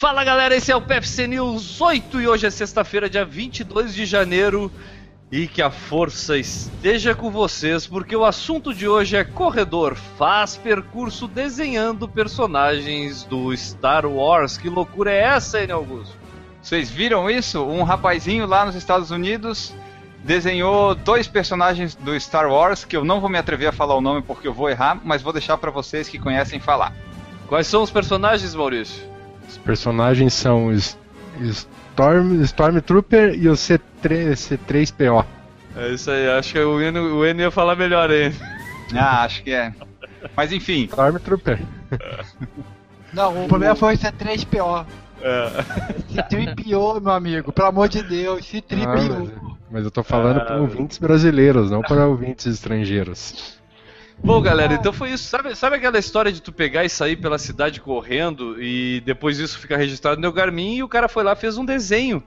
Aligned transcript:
Fala 0.00 0.24
galera, 0.24 0.56
esse 0.56 0.72
é 0.72 0.74
o 0.74 0.80
PFC 0.80 1.26
News 1.26 1.78
8 1.78 2.22
e 2.22 2.26
hoje 2.26 2.46
é 2.46 2.50
sexta-feira, 2.50 3.10
dia 3.10 3.22
22 3.22 3.94
de 3.94 4.06
janeiro. 4.06 4.72
E 5.30 5.46
que 5.46 5.60
a 5.60 5.70
força 5.70 6.38
esteja 6.38 7.14
com 7.14 7.30
vocês, 7.30 7.86
porque 7.86 8.16
o 8.16 8.24
assunto 8.24 8.72
de 8.72 8.88
hoje 8.88 9.14
é 9.14 9.24
corredor 9.24 9.94
faz 9.94 10.56
percurso 10.56 11.28
desenhando 11.28 12.08
personagens 12.08 13.24
do 13.24 13.54
Star 13.54 14.06
Wars. 14.06 14.56
Que 14.56 14.70
loucura 14.70 15.12
é 15.12 15.20
essa, 15.20 15.60
hein, 15.60 15.70
Augusto? 15.70 16.16
Vocês 16.62 16.88
viram 16.88 17.28
isso? 17.28 17.62
Um 17.62 17.82
rapazinho 17.82 18.46
lá 18.46 18.64
nos 18.64 18.76
Estados 18.76 19.10
Unidos 19.10 19.74
desenhou 20.24 20.94
dois 20.94 21.28
personagens 21.28 21.94
do 21.94 22.18
Star 22.18 22.50
Wars, 22.50 22.86
que 22.86 22.96
eu 22.96 23.04
não 23.04 23.20
vou 23.20 23.28
me 23.28 23.36
atrever 23.36 23.68
a 23.68 23.72
falar 23.72 23.96
o 23.96 24.00
nome 24.00 24.22
porque 24.22 24.48
eu 24.48 24.54
vou 24.54 24.70
errar, 24.70 24.98
mas 25.04 25.20
vou 25.20 25.34
deixar 25.34 25.58
para 25.58 25.70
vocês 25.70 26.08
que 26.08 26.18
conhecem 26.18 26.58
falar. 26.58 26.94
Quais 27.46 27.66
são 27.66 27.82
os 27.82 27.90
personagens, 27.90 28.54
Maurício? 28.54 29.09
Os 29.50 29.58
personagens 29.58 30.32
são 30.32 30.72
Storm, 30.72 32.40
Stormtrooper 32.42 33.34
e 33.34 33.48
o 33.48 33.54
C3, 33.54 33.80
C3PO. 34.32 35.26
É 35.76 35.88
isso 35.88 36.08
aí, 36.08 36.28
acho 36.28 36.52
que 36.52 36.58
o 36.60 36.80
Eno, 36.80 37.16
o 37.16 37.26
Eno 37.26 37.40
ia 37.40 37.50
falar 37.50 37.74
melhor 37.74 38.10
aí. 38.10 38.32
Ah, 38.94 39.24
acho 39.24 39.42
que 39.42 39.52
é. 39.52 39.72
Mas 40.36 40.52
enfim. 40.52 40.84
Stormtrooper. 40.84 41.60
Não, 43.12 43.44
o 43.44 43.48
problema 43.48 43.74
foi 43.74 43.94
o 43.94 43.98
C3PO. 43.98 44.86
É. 45.20 45.48
C3PO, 46.12 47.00
meu 47.00 47.12
amigo, 47.12 47.52
pelo 47.52 47.68
amor 47.68 47.88
de 47.88 48.04
Deus, 48.04 48.46
C3PO. 48.46 48.84
Ah, 48.86 48.94
mas, 48.94 49.52
mas, 49.70 49.84
eu 49.84 49.90
tô 49.90 50.04
falando 50.04 50.38
ah, 50.38 50.44
para 50.44 50.60
ouvintes 50.60 50.96
brasileiros, 50.98 51.72
não 51.72 51.82
para 51.82 52.06
ouvintes 52.06 52.46
estrangeiros. 52.46 53.59
Bom, 54.22 54.40
galera, 54.40 54.74
então 54.74 54.92
foi 54.92 55.10
isso. 55.10 55.24
Sabe, 55.24 55.54
sabe 55.56 55.76
aquela 55.76 55.98
história 55.98 56.30
de 56.30 56.42
tu 56.42 56.52
pegar 56.52 56.84
e 56.84 56.90
sair 56.90 57.16
pela 57.16 57.38
cidade 57.38 57.80
correndo 57.80 58.62
e 58.62 59.00
depois 59.00 59.38
isso 59.38 59.58
ficar 59.58 59.76
registrado 59.76 60.20
no 60.20 60.32
Garmin 60.32 60.76
e 60.76 60.82
o 60.82 60.88
cara 60.88 61.08
foi 61.08 61.24
lá 61.24 61.34
fez 61.34 61.56
um 61.56 61.64
desenho. 61.64 62.22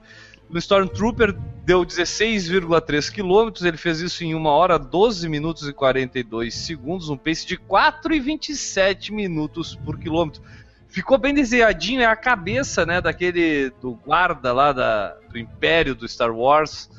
No 0.50 0.58
Stormtrooper 0.58 1.32
deu 1.64 1.84
16,3 1.84 3.10
km, 3.10 3.66
ele 3.66 3.76
fez 3.76 4.00
isso 4.00 4.22
em 4.24 4.34
1 4.34 4.44
hora 4.44 4.78
12 4.78 5.28
minutos 5.28 5.66
e 5.68 5.72
42 5.72 6.54
segundos, 6.54 7.08
um 7.08 7.16
pace 7.16 7.46
de 7.46 7.56
4,27 7.56 9.10
minutos 9.10 9.74
por 9.74 9.98
quilômetro. 9.98 10.42
Ficou 10.88 11.16
bem 11.16 11.32
desenhadinho, 11.32 12.02
é 12.02 12.06
a 12.06 12.14
cabeça 12.14 12.84
né, 12.84 13.00
daquele 13.00 13.70
do 13.80 13.94
guarda 13.94 14.52
lá 14.52 14.72
da, 14.72 15.16
do 15.30 15.38
Império 15.38 15.94
do 15.94 16.06
Star 16.06 16.32
Wars. 16.32 16.90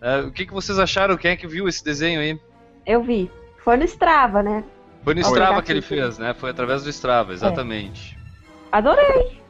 É, 0.00 0.20
o 0.20 0.32
que, 0.32 0.46
que 0.46 0.52
vocês 0.52 0.78
acharam? 0.78 1.16
Quem 1.16 1.32
é 1.32 1.36
que 1.36 1.46
viu 1.46 1.68
esse 1.68 1.84
desenho 1.84 2.20
aí? 2.20 2.40
Eu 2.84 3.02
vi. 3.02 3.30
Foi 3.64 3.76
no 3.78 3.84
Strava, 3.84 4.42
né? 4.42 4.62
Foi 5.02 5.14
no 5.14 5.20
Strava 5.22 5.62
que 5.62 5.72
ele 5.72 5.80
fez, 5.80 6.18
né? 6.18 6.34
Foi 6.34 6.50
através 6.50 6.84
do 6.84 6.90
Strava, 6.90 7.32
exatamente. 7.32 8.16
É. 8.20 8.76
Adorei. 8.76 9.40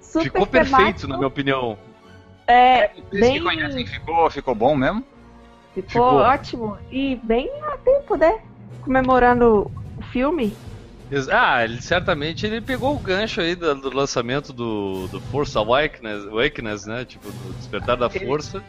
Super 0.00 0.24
ficou 0.24 0.46
perfeito, 0.46 0.76
temático. 0.76 1.08
na 1.08 1.16
minha 1.16 1.28
opinião. 1.28 1.78
É, 2.46 2.90
bem... 3.10 3.34
que 3.34 3.40
conhecem, 3.40 3.86
ficou, 3.86 4.30
ficou 4.30 4.54
bom 4.54 4.76
mesmo? 4.76 5.02
Ficou, 5.74 5.88
ficou, 5.88 6.14
ótimo. 6.16 6.78
E 6.90 7.16
bem 7.22 7.50
a 7.62 7.78
tempo, 7.78 8.14
né? 8.16 8.40
Comemorando 8.82 9.70
o 9.96 10.02
filme. 10.02 10.54
Ah, 11.30 11.62
ele 11.64 11.80
certamente 11.80 12.46
ele 12.46 12.60
pegou 12.60 12.94
o 12.94 12.98
gancho 12.98 13.40
aí 13.40 13.54
do, 13.54 13.74
do 13.74 13.94
lançamento 13.94 14.52
do, 14.52 15.06
do 15.08 15.20
Force 15.20 15.56
Awakens, 15.56 16.26
Awakens, 16.26 16.86
né? 16.86 17.04
Tipo, 17.04 17.30
do 17.30 17.52
Despertar 17.54 17.96
da 17.96 18.10
Força. 18.10 18.58
Ele, 18.58 18.66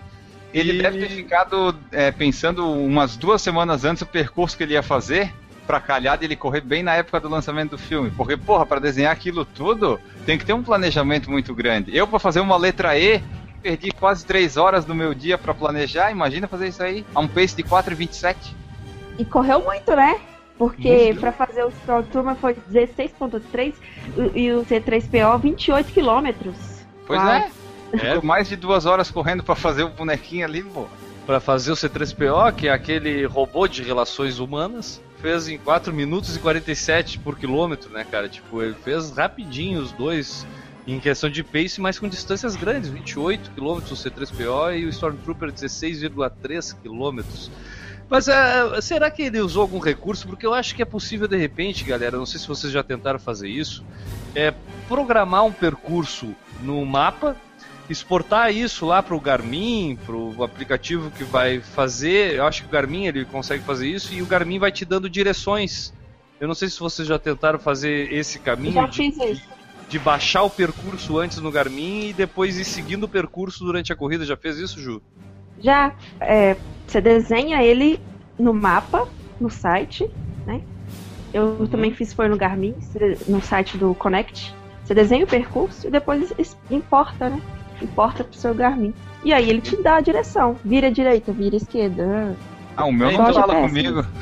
ele 0.59 0.81
deve 0.81 0.99
ter 0.99 1.09
ficado 1.09 1.75
é, 1.91 2.11
pensando 2.11 2.71
umas 2.71 3.17
duas 3.17 3.41
semanas 3.41 3.83
antes 3.83 4.01
o 4.01 4.05
percurso 4.05 4.55
que 4.55 4.63
ele 4.63 4.73
ia 4.73 4.83
fazer 4.83 5.33
pra 5.65 5.79
calhar 5.79 6.17
de 6.17 6.25
ele 6.25 6.35
correr 6.35 6.61
bem 6.61 6.83
na 6.83 6.93
época 6.93 7.19
do 7.19 7.29
lançamento 7.29 7.71
do 7.71 7.77
filme. 7.77 8.11
Porque, 8.11 8.35
porra, 8.35 8.65
para 8.65 8.79
desenhar 8.79 9.11
aquilo 9.11 9.45
tudo, 9.45 9.99
tem 10.25 10.37
que 10.37 10.45
ter 10.45 10.53
um 10.53 10.63
planejamento 10.63 11.31
muito 11.31 11.55
grande. 11.55 11.95
Eu, 11.95 12.07
para 12.07 12.19
fazer 12.19 12.41
uma 12.41 12.57
letra 12.57 12.97
E, 12.97 13.21
perdi 13.61 13.91
quase 13.91 14.25
3 14.25 14.57
horas 14.57 14.85
do 14.85 14.93
meu 14.93 15.13
dia 15.13 15.37
para 15.37 15.53
planejar. 15.53 16.11
Imagina 16.11 16.47
fazer 16.47 16.67
isso 16.67 16.83
aí 16.83 17.05
a 17.15 17.19
um 17.19 17.27
pace 17.27 17.55
de 17.55 17.63
4,27. 17.63 18.35
E 19.17 19.25
correu 19.25 19.61
muito, 19.61 19.95
né? 19.95 20.19
Porque 20.57 21.15
para 21.19 21.31
fazer 21.31 21.63
o 21.63 21.69
Stormtrooper 21.69 22.35
foi 22.35 22.55
16.3 22.71 23.73
e 24.35 24.51
o 24.51 24.63
C3PO 24.65 25.39
28 25.39 25.91
quilômetros. 25.91 26.55
Pois 27.07 27.21
é. 27.21 27.49
É. 27.93 28.19
Mais 28.21 28.49
de 28.49 28.55
duas 28.55 28.85
horas 28.85 29.11
correndo 29.11 29.43
para 29.43 29.55
fazer 29.55 29.83
o 29.83 29.89
bonequinho 29.89 30.45
ali, 30.45 30.63
pô. 30.63 30.87
Pra 31.25 31.39
fazer 31.39 31.71
o 31.71 31.75
C3PO, 31.75 32.53
que 32.53 32.67
é 32.67 32.71
aquele 32.71 33.25
robô 33.25 33.67
de 33.67 33.81
relações 33.81 34.39
humanas, 34.39 35.01
fez 35.21 35.47
em 35.47 35.57
4 35.57 35.93
minutos 35.93 36.35
e 36.35 36.39
47 36.39 37.19
por 37.19 37.37
quilômetro, 37.37 37.89
né, 37.91 38.05
cara? 38.09 38.27
Tipo, 38.27 38.61
ele 38.61 38.75
fez 38.83 39.11
rapidinho 39.11 39.79
os 39.79 39.91
dois 39.93 40.45
em 40.85 40.99
questão 40.99 41.29
de 41.29 41.43
pace, 41.43 41.79
mas 41.79 41.97
com 41.97 42.09
distâncias 42.09 42.57
grandes, 42.57 42.89
28 42.89 43.51
km 43.51 43.63
o 43.63 43.79
C3PO 43.79 44.77
e 44.77 44.85
o 44.85 44.89
Stormtrooper 44.89 45.49
16,3 45.49 46.75
km. 46.81 47.23
Mas 48.09 48.27
uh, 48.27 48.81
será 48.81 49.09
que 49.09 49.23
ele 49.23 49.39
usou 49.39 49.61
algum 49.61 49.79
recurso? 49.79 50.27
Porque 50.27 50.45
eu 50.45 50.53
acho 50.53 50.75
que 50.75 50.81
é 50.81 50.85
possível 50.85 51.27
de 51.27 51.37
repente, 51.37 51.85
galera, 51.85 52.17
não 52.17 52.25
sei 52.25 52.39
se 52.39 52.47
vocês 52.47 52.71
já 52.71 52.83
tentaram 52.83 53.17
fazer 53.17 53.47
isso, 53.47 53.83
é 54.35 54.53
programar 54.87 55.45
um 55.45 55.51
percurso 55.51 56.35
no 56.61 56.85
mapa, 56.85 57.35
exportar 57.89 58.53
isso 58.53 58.85
lá 58.85 59.03
para 59.03 59.15
o 59.15 59.19
Garmin, 59.19 59.97
para 60.05 60.15
o 60.15 60.43
aplicativo 60.43 61.11
que 61.11 61.23
vai 61.23 61.59
fazer. 61.59 62.35
Eu 62.35 62.45
acho 62.45 62.63
que 62.63 62.67
o 62.67 62.71
Garmin 62.71 63.07
ele 63.07 63.25
consegue 63.25 63.63
fazer 63.63 63.87
isso 63.87 64.13
e 64.13 64.21
o 64.21 64.25
Garmin 64.25 64.59
vai 64.59 64.71
te 64.71 64.85
dando 64.85 65.09
direções. 65.09 65.93
Eu 66.39 66.47
não 66.47 66.55
sei 66.55 66.69
se 66.69 66.79
vocês 66.79 67.07
já 67.07 67.19
tentaram 67.19 67.59
fazer 67.59 68.11
esse 68.11 68.39
caminho. 68.39 68.73
Já 68.73 68.87
fiz 68.87 69.15
de, 69.15 69.25
isso 69.31 69.53
de 69.93 69.99
baixar 69.99 70.41
o 70.41 70.49
percurso 70.49 71.19
antes 71.19 71.37
no 71.37 71.51
Garmin 71.51 72.07
e 72.07 72.13
depois 72.13 72.57
ir 72.57 72.65
seguindo 72.65 73.03
o 73.03 73.07
percurso 73.07 73.63
durante 73.63 73.93
a 73.93 73.95
corrida. 73.95 74.25
Já 74.25 74.35
fez 74.35 74.57
isso, 74.57 74.79
Ju? 74.79 74.99
Já. 75.59 75.93
É, 76.19 76.57
você 76.87 76.99
desenha 76.99 77.61
ele 77.61 77.99
no 78.39 78.55
mapa, 78.55 79.07
no 79.39 79.51
site, 79.51 80.09
né? 80.47 80.63
Eu 81.31 81.57
uhum. 81.59 81.67
também 81.67 81.93
fiz 81.93 82.11
foi 82.11 82.27
no 82.27 82.35
Garmin, 82.35 82.73
no 83.27 83.39
site 83.39 83.77
do 83.77 83.93
Connect. 83.93 84.51
Você 84.83 84.95
desenha 84.95 85.25
o 85.25 85.27
percurso 85.27 85.87
e 85.87 85.91
depois 85.91 86.33
importa, 86.71 87.29
né? 87.29 87.39
Importa 87.81 88.23
pro 88.23 88.37
seu 88.37 88.53
Garmin. 88.53 88.93
E 89.23 89.33
aí 89.33 89.49
ele 89.49 89.61
te 89.61 89.81
dá 89.81 89.97
a 89.97 90.01
direção. 90.01 90.55
Vira 90.63 90.91
direita, 90.91 91.31
vira 91.31 91.55
esquerda. 91.55 92.35
Ah, 92.75 92.85
o 92.85 92.91
meu 92.91 93.11
não 93.11 93.33
fala 93.33 93.55
comigo. 93.55 94.05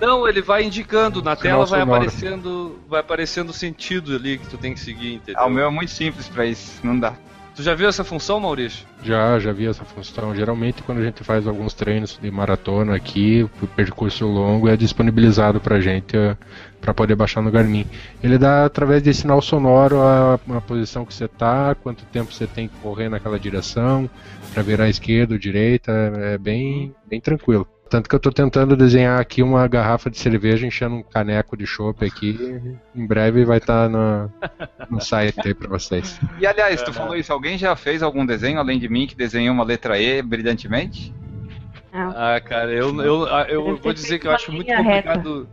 Não, 0.00 0.28
ele 0.28 0.42
vai 0.42 0.62
indicando, 0.62 1.22
na 1.22 1.34
tela 1.34 1.64
vai 1.64 1.80
aparecendo, 1.80 2.78
vai 2.86 3.00
aparecendo 3.00 3.48
o 3.48 3.52
sentido 3.54 4.14
ali 4.14 4.36
que 4.36 4.46
tu 4.46 4.58
tem 4.58 4.74
que 4.74 4.80
seguir, 4.80 5.14
entendeu? 5.14 5.40
Ah, 5.40 5.46
o 5.46 5.50
meu 5.50 5.66
é 5.66 5.70
muito 5.70 5.90
simples 5.90 6.28
para 6.28 6.44
isso, 6.44 6.80
não 6.84 7.00
dá. 7.00 7.14
Tu 7.56 7.62
já 7.62 7.74
viu 7.74 7.88
essa 7.88 8.04
função, 8.04 8.38
Maurício? 8.38 8.86
Já, 9.02 9.38
já 9.38 9.50
vi 9.50 9.66
essa 9.66 9.82
função. 9.82 10.36
Geralmente, 10.36 10.82
quando 10.82 10.98
a 10.98 11.02
gente 11.02 11.24
faz 11.24 11.46
alguns 11.46 11.72
treinos 11.72 12.18
de 12.20 12.30
maratona 12.30 12.94
aqui, 12.94 13.48
o 13.62 13.66
percurso 13.66 14.26
longo 14.26 14.68
é 14.68 14.76
disponibilizado 14.76 15.58
pra 15.58 15.80
gente 15.80 16.14
uh, 16.18 16.36
para 16.82 16.92
poder 16.92 17.14
baixar 17.16 17.40
no 17.40 17.50
Garmin. 17.50 17.86
Ele 18.22 18.36
dá 18.36 18.66
através 18.66 19.02
de 19.02 19.14
sinal 19.14 19.40
sonoro 19.40 20.02
a, 20.02 20.34
a 20.34 20.60
posição 20.60 21.06
que 21.06 21.14
você 21.14 21.26
tá, 21.26 21.74
quanto 21.74 22.04
tempo 22.04 22.30
você 22.30 22.46
tem 22.46 22.68
que 22.68 22.76
correr 22.76 23.08
naquela 23.08 23.40
direção, 23.40 24.08
para 24.52 24.62
virar 24.62 24.84
à 24.84 24.90
esquerda 24.90 25.32
ou 25.32 25.38
direita, 25.38 25.90
é 25.92 26.36
bem, 26.36 26.94
bem 27.08 27.22
tranquilo. 27.22 27.66
Tanto 27.88 28.08
que 28.08 28.14
eu 28.14 28.18
estou 28.18 28.32
tentando 28.32 28.76
desenhar 28.76 29.20
aqui 29.20 29.42
uma 29.42 29.66
garrafa 29.68 30.10
de 30.10 30.18
cerveja 30.18 30.66
enchendo 30.66 30.96
um 30.96 31.02
caneco 31.02 31.56
de 31.56 31.66
chopp 31.66 32.04
aqui. 32.04 32.60
Em 32.94 33.06
breve 33.06 33.44
vai 33.44 33.58
estar 33.58 33.84
tá 33.84 33.88
no, 33.88 34.32
no 34.90 35.00
site 35.00 35.40
aí 35.44 35.54
para 35.54 35.68
vocês. 35.68 36.18
E 36.40 36.46
aliás, 36.46 36.82
tu 36.82 36.92
falou 36.92 37.16
isso, 37.16 37.32
alguém 37.32 37.56
já 37.56 37.76
fez 37.76 38.02
algum 38.02 38.26
desenho 38.26 38.58
além 38.58 38.78
de 38.78 38.88
mim 38.88 39.06
que 39.06 39.14
desenhou 39.14 39.54
uma 39.54 39.64
letra 39.64 40.00
E 40.00 40.20
brilhantemente? 40.20 41.14
Ah, 41.92 42.40
cara, 42.44 42.72
eu, 42.72 42.94
eu, 43.00 43.26
eu, 43.26 43.46
eu 43.48 43.76
vou 43.76 43.92
dizer 43.92 44.18
que 44.18 44.26
eu 44.26 44.32
acho 44.32 44.52
muito 44.52 44.74
complicado. 44.74 45.48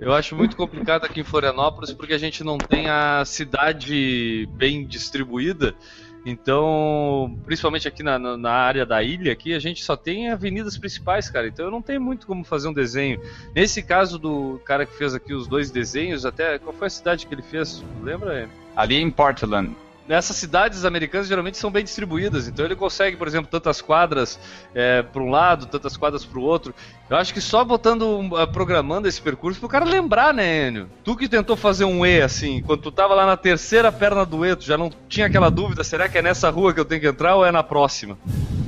Eu 0.00 0.12
acho 0.12 0.34
muito 0.34 0.56
complicado 0.56 1.04
aqui 1.04 1.20
em 1.20 1.24
Florianópolis 1.24 1.92
porque 1.92 2.14
a 2.14 2.18
gente 2.18 2.42
não 2.42 2.58
tem 2.58 2.88
a 2.88 3.24
cidade 3.24 4.48
bem 4.52 4.84
distribuída 4.84 5.74
então, 6.24 7.36
principalmente 7.44 7.86
aqui 7.86 8.02
na, 8.02 8.18
na, 8.18 8.50
área 8.50 8.86
da 8.86 9.02
ilha, 9.02 9.32
aqui 9.32 9.52
a 9.52 9.58
gente 9.58 9.84
só 9.84 9.94
tem 9.94 10.30
avenidas 10.30 10.78
principais, 10.78 11.28
cara. 11.28 11.46
Então 11.46 11.66
eu 11.66 11.70
não 11.70 11.82
tenho 11.82 12.00
muito 12.00 12.26
como 12.26 12.42
fazer 12.44 12.68
um 12.68 12.72
desenho. 12.72 13.20
Nesse 13.54 13.82
caso 13.82 14.18
do 14.18 14.60
cara 14.64 14.86
que 14.86 14.96
fez 14.96 15.14
aqui 15.14 15.34
os 15.34 15.46
dois 15.46 15.70
desenhos, 15.70 16.24
até 16.24 16.58
qual 16.58 16.74
foi 16.74 16.86
a 16.86 16.90
cidade 16.90 17.26
que 17.26 17.34
ele 17.34 17.42
fez? 17.42 17.84
Lembra? 18.02 18.48
Ali 18.74 18.96
em 18.96 19.10
Portland 19.10 19.74
nessas 20.08 20.36
cidades 20.36 20.84
americanas 20.84 21.28
geralmente 21.28 21.58
são 21.58 21.70
bem 21.70 21.82
distribuídas, 21.82 22.46
então 22.48 22.64
ele 22.64 22.76
consegue, 22.76 23.16
por 23.16 23.26
exemplo, 23.26 23.50
tantas 23.50 23.80
quadras 23.80 24.38
é, 24.74 25.02
para 25.02 25.22
um 25.22 25.30
lado, 25.30 25.66
tantas 25.66 25.96
quadras 25.96 26.24
para 26.24 26.38
o 26.38 26.42
outro. 26.42 26.74
Eu 27.08 27.16
acho 27.16 27.32
que 27.32 27.40
só 27.40 27.64
botando, 27.64 28.06
programando 28.52 29.08
esse 29.08 29.20
percurso 29.20 29.60
para 29.60 29.66
o 29.66 29.70
cara 29.70 29.84
lembrar, 29.84 30.32
né, 30.32 30.68
Enio? 30.68 30.88
Tu 31.02 31.16
que 31.16 31.28
tentou 31.28 31.56
fazer 31.56 31.84
um 31.84 32.04
E 32.04 32.22
assim, 32.22 32.62
quando 32.62 32.82
tu 32.82 32.90
tava 32.90 33.14
lá 33.14 33.26
na 33.26 33.36
terceira 33.36 33.90
perna 33.90 34.24
do 34.24 34.44
E, 34.44 34.56
tu 34.56 34.64
já 34.64 34.76
não 34.76 34.90
tinha 35.08 35.26
aquela 35.26 35.50
dúvida, 35.50 35.84
será 35.84 36.08
que 36.08 36.18
é 36.18 36.22
nessa 36.22 36.50
rua 36.50 36.72
que 36.72 36.80
eu 36.80 36.84
tenho 36.84 37.00
que 37.00 37.08
entrar 37.08 37.36
ou 37.36 37.44
é 37.44 37.52
na 37.52 37.62
próxima? 37.62 38.18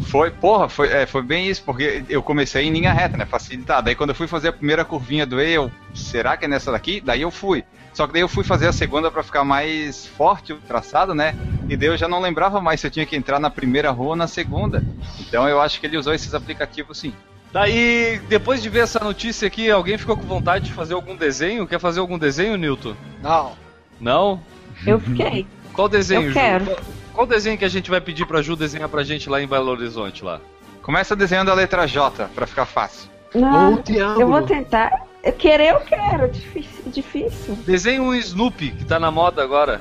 Foi, 0.06 0.30
porra, 0.30 0.68
foi, 0.68 0.88
é, 0.88 1.04
foi 1.04 1.22
bem 1.22 1.48
isso, 1.48 1.62
porque 1.64 2.04
eu 2.08 2.22
comecei 2.22 2.64
em 2.64 2.70
linha 2.72 2.92
reta, 2.92 3.16
né, 3.16 3.26
facilitado. 3.26 3.88
Aí 3.88 3.94
quando 3.94 4.10
eu 4.10 4.14
fui 4.14 4.28
fazer 4.28 4.48
a 4.48 4.52
primeira 4.52 4.84
curvinha 4.84 5.26
do 5.26 5.40
E, 5.40 5.52
eu, 5.52 5.70
será 5.94 6.36
que 6.36 6.44
é 6.44 6.48
nessa 6.48 6.70
daqui? 6.70 7.00
Daí 7.00 7.22
eu 7.22 7.30
fui. 7.30 7.64
Só 7.92 8.06
que 8.06 8.12
daí 8.12 8.22
eu 8.22 8.28
fui 8.28 8.44
fazer 8.44 8.68
a 8.68 8.72
segunda 8.72 9.10
para 9.10 9.22
ficar 9.22 9.42
mais 9.42 10.06
forte 10.06 10.52
o 10.52 10.58
traçado, 10.58 11.14
né? 11.14 11.34
E 11.68 11.76
daí 11.76 11.88
eu 11.88 11.96
já 11.96 12.06
não 12.06 12.20
lembrava 12.20 12.60
mais 12.60 12.80
se 12.80 12.86
eu 12.86 12.90
tinha 12.90 13.06
que 13.06 13.16
entrar 13.16 13.40
na 13.40 13.50
primeira 13.50 13.90
rua 13.90 14.10
ou 14.10 14.16
na 14.16 14.28
segunda. 14.28 14.84
Então 15.18 15.48
eu 15.48 15.60
acho 15.60 15.80
que 15.80 15.86
ele 15.86 15.96
usou 15.96 16.14
esses 16.14 16.34
aplicativos 16.34 16.98
sim. 16.98 17.12
Daí, 17.52 18.20
depois 18.28 18.62
de 18.62 18.68
ver 18.68 18.80
essa 18.80 19.00
notícia 19.00 19.46
aqui, 19.48 19.70
alguém 19.70 19.96
ficou 19.96 20.16
com 20.16 20.26
vontade 20.26 20.66
de 20.66 20.72
fazer 20.72 20.94
algum 20.94 21.16
desenho? 21.16 21.66
Quer 21.66 21.80
fazer 21.80 22.00
algum 22.00 22.18
desenho, 22.18 22.56
Newton? 22.56 22.94
Não. 23.22 23.52
Não? 23.98 24.40
Eu 24.86 25.00
fiquei. 25.00 25.46
Qual 25.72 25.88
desenho, 25.88 26.22
Eu 26.22 26.28
Ju? 26.28 26.34
quero. 26.34 26.64
Qual, 26.66 26.78
qual 27.16 27.26
desenho 27.26 27.56
que 27.56 27.64
a 27.64 27.68
gente 27.68 27.90
vai 27.90 28.00
pedir 28.00 28.26
pra 28.26 28.42
Ju 28.42 28.54
desenhar 28.54 28.88
pra 28.90 29.02
gente 29.02 29.28
lá 29.30 29.40
em 29.42 29.46
Belo 29.48 29.70
Horizonte 29.70 30.22
lá? 30.22 30.38
Começa 30.82 31.16
desenhando 31.16 31.50
a 31.50 31.54
letra 31.54 31.86
J 31.86 32.28
para 32.34 32.46
ficar 32.46 32.66
fácil. 32.66 33.10
Não, 33.34 33.70
Ou 33.72 33.78
um 33.78 33.82
triângulo. 33.82 34.20
eu 34.20 34.28
vou 34.28 34.42
tentar. 34.42 34.92
Eu 35.24 35.32
querer, 35.32 35.70
eu 35.72 35.80
quero. 35.80 36.28
Difícil. 36.28 36.82
difícil. 36.92 37.54
Desenha 37.66 38.00
um 38.02 38.14
Snoopy, 38.14 38.70
que 38.70 38.84
tá 38.84 39.00
na 39.00 39.10
moda 39.10 39.42
agora. 39.42 39.80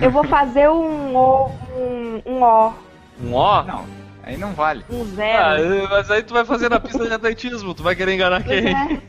Eu 0.00 0.10
vou 0.10 0.22
fazer 0.24 0.68
um 0.68 1.16
O, 1.16 1.50
um, 1.76 2.22
um 2.26 2.42
O, 2.42 2.74
Um 3.24 3.34
O? 3.34 3.62
Não, 3.64 3.84
aí 4.22 4.36
não 4.36 4.52
vale. 4.52 4.84
um 4.90 5.02
Ah, 5.02 5.06
zero. 5.16 5.88
mas 5.90 6.10
aí 6.10 6.22
tu 6.22 6.34
vai 6.34 6.44
fazer 6.44 6.68
na 6.68 6.78
pista 6.78 7.04
de 7.06 7.12
atletismo, 7.14 7.74
tu 7.74 7.82
vai 7.82 7.96
querer 7.96 8.12
enganar 8.14 8.44
Pois 8.44 8.60
quem? 8.62 8.74
é. 8.74 9.00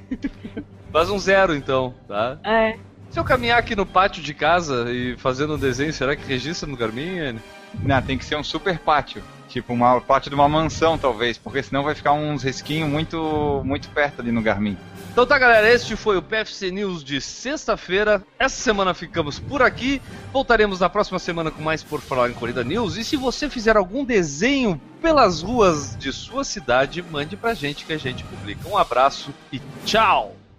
Faz 0.91 1.09
um 1.11 1.19
zero 1.19 1.53
então, 1.56 1.94
tá? 2.07 2.38
É. 2.44 2.77
Se 3.09 3.19
eu 3.19 3.23
caminhar 3.23 3.57
aqui 3.57 3.75
no 3.75 3.85
pátio 3.85 4.21
de 4.21 4.33
casa 4.33 4.91
e 4.91 5.17
fazendo 5.17 5.56
um 5.56 5.57
desenho, 5.57 5.91
será 5.91 6.15
que 6.15 6.25
registra 6.25 6.69
no 6.69 6.77
Garmin? 6.77 7.39
Não, 7.81 8.01
tem 8.01 8.17
que 8.17 8.25
ser 8.25 8.35
um 8.35 8.44
super 8.44 8.77
pátio. 8.79 9.23
Tipo, 9.47 9.73
uma 9.73 10.00
pátio 10.00 10.29
de 10.29 10.35
uma 10.35 10.47
mansão, 10.47 10.95
talvez, 10.95 11.35
porque 11.35 11.63
senão 11.63 11.83
vai 11.83 11.95
ficar 11.95 12.13
uns 12.13 12.44
risquinhos 12.44 12.88
muito, 12.88 13.63
muito 13.65 13.89
perto 13.89 14.21
ali 14.21 14.31
no 14.31 14.44
Garmin. 14.44 14.77
Então 15.11 15.25
tá, 15.25 15.39
galera, 15.39 15.67
este 15.67 15.95
foi 15.95 16.17
o 16.17 16.21
PFC 16.21 16.69
News 16.69 17.03
de 17.03 17.19
sexta-feira. 17.19 18.23
Essa 18.38 18.61
semana 18.61 18.94
ficamos 18.94 19.39
por 19.39 19.63
aqui. 19.63 20.00
Voltaremos 20.31 20.79
na 20.79 20.88
próxima 20.88 21.17
semana 21.17 21.50
com 21.50 21.63
mais 21.63 21.81
Por 21.83 22.00
Falar 22.00 22.29
em 22.29 22.33
Corrida 22.33 22.63
News. 22.63 22.95
E 22.95 23.03
se 23.03 23.17
você 23.17 23.50
fizer 23.50 23.75
algum 23.75 24.06
desenho 24.06 24.79
pelas 25.01 25.41
ruas 25.41 25.97
de 25.97 26.13
sua 26.13 26.44
cidade, 26.44 27.01
mande 27.01 27.35
pra 27.35 27.56
gente 27.56 27.85
que 27.85 27.94
a 27.94 27.97
gente 27.97 28.23
publica. 28.23 28.69
Um 28.69 28.77
abraço 28.77 29.33
e 29.51 29.59
tchau! 29.83 30.38